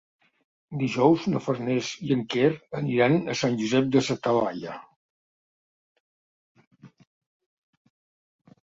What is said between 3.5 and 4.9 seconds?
Josep de sa Talaia.